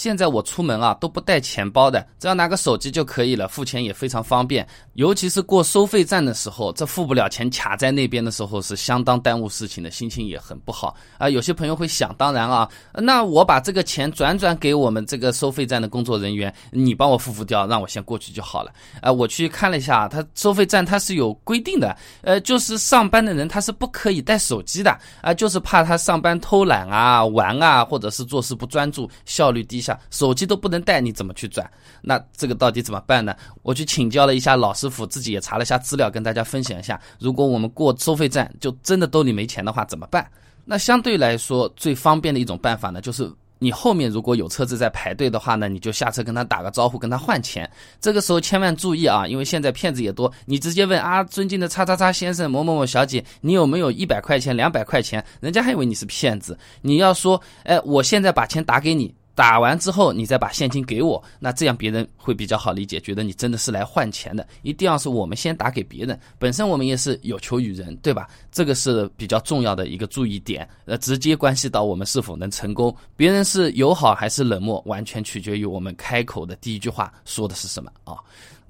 [0.00, 4.66] 现在我出门啊都不带钱包的，只要拿个手机就可以了，付钱也非常方便。
[4.94, 11.28] 尤其是过收费站的时候，这付不了钱卡在那边的时候是相当耽误事情的，心情也很不好啊。
[11.28, 18.72] 有些朋友会想当然啊，那我把这个钱转转给我们这个收费站的工作人员，你帮我付付掉，让我先过去就好了。
[19.02, 29.78] 啊，我去看了一下，他收费站他是有规定的，呃，就是上班的人他是不可以带手机的啊，就是怕他上班偷懒啊、玩啊，或者是做事不专注，效率低。
[29.78, 31.70] 下手机都不能带，你怎么去转？
[32.02, 33.34] 那这个到底怎么办呢？
[33.62, 37.00] 我去请教了一下老师傅，自己也查了一下资料，跟大家分享一下。
[37.18, 40.26] 如果我们过收费站，就真的兜里没钱的话，怎么办？
[40.64, 47.68] 那相对来说最方便的一种办法呢，就是你后面如果有车子在排队的话呢，你就下车跟他打个招呼，跟他换钱。
[48.00, 55.24] 这个时候千万注意啊，因为现在骗子也多，你直接问啊，尊敬的叉叉叉先生、某某某小姐，你有没有一百块钱、两百块钱？
[55.40, 56.56] 人家还以为你是骗子。
[56.80, 59.12] 你要说，哎，我现在把钱打给你。
[59.40, 64.46] 打完之后，你再把现金给我，那这样别人会比较好理解，觉得你真的是来换钱的。
[64.60, 68.28] 一定要是我们先打给别人，本身我们也是有求于人，对吧？
[68.52, 72.94] 这个是比较重要的一个注意点，呃，直接关系到我们是否能成功。
[73.16, 78.18] 别人是友好还是冷漠，完全取决于我们开口的第一句话说的是什么啊。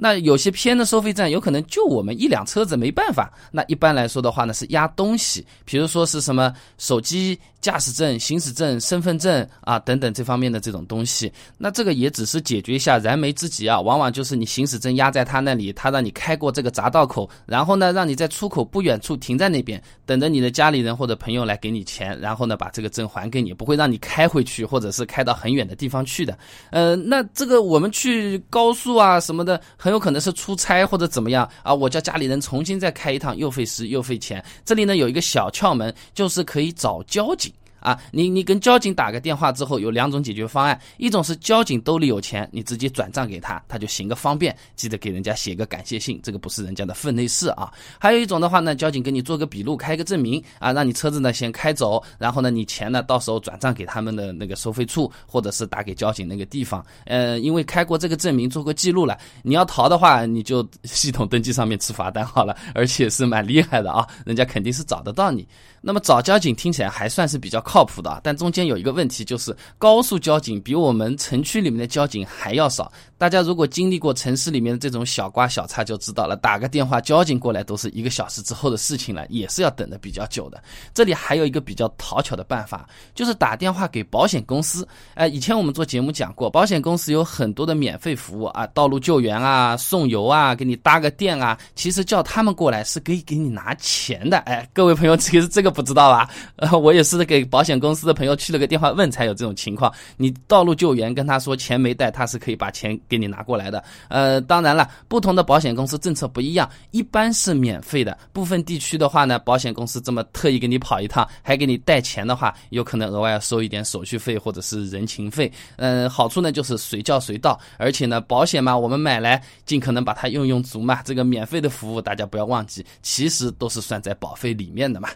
[0.02, 3.30] 那有些偏的收费站，有可能就我们一辆车子没办法。
[3.52, 11.30] 那一般来说的话呢，是压东西，比如说是什么手机、驾驶证、行驶证、身份证啊等等这方面的这种东西。
[11.58, 26.38] 那这个也只是解决一下燃眉之急啊，往往就是你行驶证压在他那里，他让你开过这个匝道口，然后呢，让你在出口不远处停在那边，等着你的家里人或者朋友来给你钱，然后呢把这个证还给你，不会让你开回去或者是开到很远的地方去的。
[26.70, 29.89] 呃，那这个我们去高速啊什么的很。
[29.90, 34.40] 很有可能是出差或者怎么样啊，我叫家里人重新再开一趟，又费时又费钱。
[34.64, 37.52] 这里呢有一个小窍门，就是可以找交警。
[37.80, 47.72] 啊，你你跟交警打个电话之后，有两种解决方案，一种是交警兜里有钱，你直接转账给他，他就行个方便，记得给人家写个感谢信，这个不是人家的分内事啊。
[47.98, 56.84] 还有一种的话呢，交警给你做个笔录，开个证明啊，让你车子呢先开走，然后呢你钱呢到时候转账给他们的那个收费处，或者是打给交警那个地方。
[57.06, 65.46] 呃，因为开过这个证明，做过记录了，你要逃的话，你就 系统登记上面吃罚单好了，而且是蛮厉害的啊，人家肯定是找得到你。
[65.80, 72.90] 那么找交警听起来还算是比较靠谱的，但中间有一个问题，就是高速交警比我们城区里面的交警还要少。
[73.20, 80.62] 大家如果经历过城市里面的这种小刮小擦，就知道了，打个电话交警过来都是一个小时之后的事情了，也是要等的比较久的。
[80.94, 84.86] 这里还有一个比较讨巧的办法，就是打电话给保险公司。
[85.14, 94.38] 哎，以前我们做节目讲过，保险公司有很多的免费服务啊，道路救援啊，送油啊，给你搭个电啊，其实叫他们过来是可以给你拿钱的。
[94.40, 95.70] 哎，各位朋友，其实这个。
[95.70, 96.28] 不知道吧？
[96.56, 99.90] 呃， 我也是给保险公司的朋友去了个电话问，才有这种情况。
[100.16, 103.82] 你道路救援跟他说钱没带，他是可以把钱给你拿过来的。
[104.08, 108.16] 呃，当然了，不同的保险公司政策不一样，一般是免费的。
[108.32, 115.50] 部分地区的话呢，保险公司这么特意给你跑一趟，还给你带钱的话，有可能额外要收一点手续费或者是人情费。
[115.76, 121.02] 嗯，好处呢就是随叫随到，而且呢，保险嘛，我们买来尽可能把它用用足嘛。
[121.02, 125.08] 这个免费的服务大家不要忘记，其实都是算在保费里面的嘛。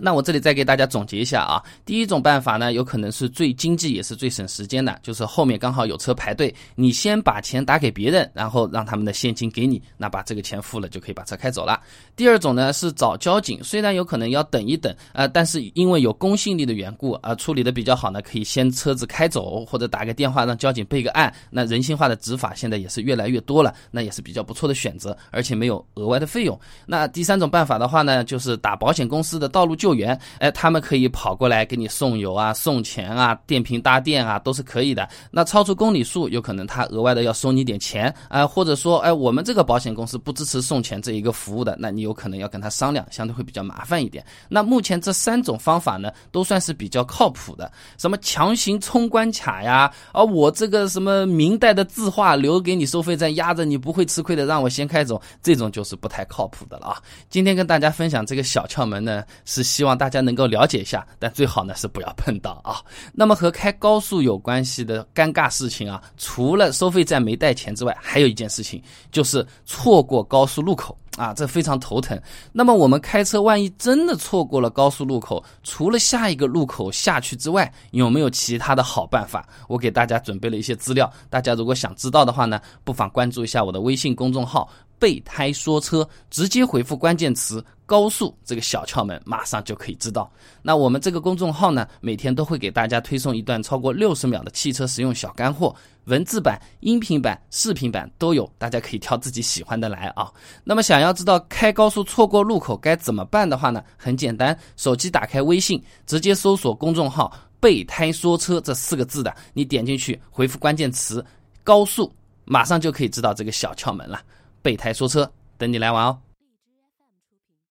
[0.00, 11.78] 那我这里再给大家总结一下啊，第一种办法呢，有可能是最经济也是最省时间的，就是后面刚好有车排队，你先把钱打给别人，然后让他们的现金给你，那把这个钱付了就可以把车开走了。
[12.16, 21.32] 第二种呢是找交警，虽然有可能要等一等啊，但是因为有公信力的缘故啊，处理的比较好呢，可以先车子开走，或者打个电话让交警备个案。
[21.50, 26.58] 那人性化的执法现在也是越来越多了，那也是比较不错的选择，而且没有额外的费用。
[26.86, 29.76] 那第三种办法的话呢，就是打保险公司的道路。
[29.82, 35.08] 救援，哎，他们可以跑过来给你送油啊、送钱啊、电瓶搭电啊，都是可以的。
[35.32, 44.24] 那超出公里数，有可能他额外的要收你点钱啊，或者说，哎，我们这个保险公司不支持送钱这一个服务的，那你有可能要跟他商量，相对会比较麻烦一点。
[44.48, 47.72] 那目前这三种方法呢，都算是比较靠谱的。
[47.98, 57.02] 什么强行冲关卡呀，啊，我这个什么明代的字画留给你收费站压着你不会吃亏的，让我先开走，这种就是不太靠谱的了啊。
[57.28, 59.71] 今天跟大家分享这个小窍门呢，是。
[59.72, 62.82] 希望大家能够了解一下，但最好呢是不要碰到啊。
[63.14, 72.20] 那么和开高速有关系的尴尬事情啊，除了收费站没带钱之外，还有一件事情就是错过高速路口啊，这非常头疼。
[72.52, 79.48] 那么我们开车万一真的错过了高速路口，除了下一个路口下去之外，有没有其他的好办法？
[79.68, 84.68] 我给大家准备了一些资料，大家如果想知道的话呢，不妨关注一下我的微信公众号。
[85.02, 90.30] 备胎说车，直接回复关键词“高速”这个小窍门，马上就可以知道。
[90.62, 100.30] 那我们这个公众号呢，每天都会给大家推送一段超过六十秒的汽车实用小干货，文字版、音频版、视频版都有，大家可以挑自己喜欢的来啊。
[100.62, 111.26] 那么想要知道开高速错过路口该怎么办的话呢，很简单，手机打开微信，直接搜索公众号“备胎说车”这四个字的，你点进去回复关键词
[111.64, 112.14] “高速”，
[112.46, 114.22] 马上就可以知道这个小窍门了。
[114.62, 116.20] 备胎说车，等你来玩哦。